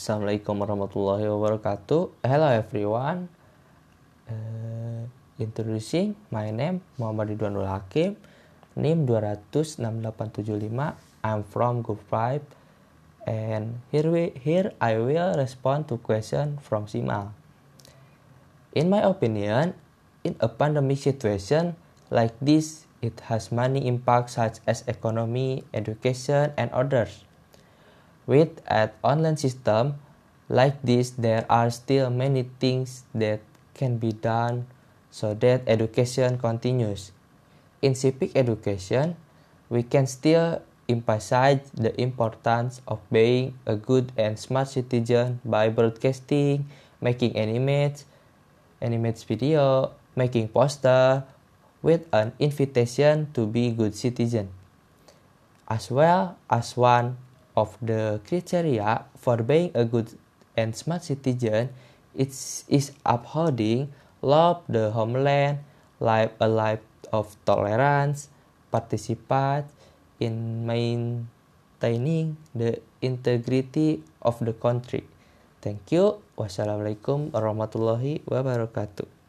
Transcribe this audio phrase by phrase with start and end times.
[0.00, 2.24] Assalamualaikum warahmatullahi wabarakatuh.
[2.24, 3.28] Hello everyone.
[4.24, 5.04] Uh,
[5.36, 8.16] introducing my name Muhammad Ridwanul Hakim.
[8.80, 10.96] NIM 26875.
[11.20, 12.40] I'm from Group 5
[13.28, 17.36] and here we here I will respond to question from Simal.
[18.72, 19.76] In my opinion,
[20.24, 21.76] in a pandemic situation
[22.08, 27.28] like this, it has many impacts such as economy, education, and others.
[28.30, 29.98] With an online system
[30.46, 33.42] like this, there are still many things that
[33.74, 34.70] can be done
[35.10, 37.10] so that education continues.
[37.82, 39.18] In civic education,
[39.66, 46.70] we can still emphasize the importance of being a good and smart citizen by broadcasting,
[47.02, 48.06] making animates,
[48.78, 51.26] animates video, making poster
[51.82, 54.54] with an invitation to be good citizen.
[55.66, 57.18] As well as one
[57.60, 60.08] of the criteria for being a good
[60.56, 61.68] and smart citizen
[62.16, 63.92] is, is upholding
[64.24, 65.60] love the homeland,
[66.00, 66.80] life a life
[67.12, 68.28] of tolerance,
[68.70, 69.68] participate
[70.20, 75.04] in maintaining the integrity of the country.
[75.60, 76.24] Thank you.
[76.40, 79.19] Wassalamualaikum warahmatullahi wabarakatuh.